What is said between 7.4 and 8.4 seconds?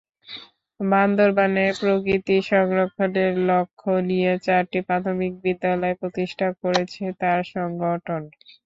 সংগঠন।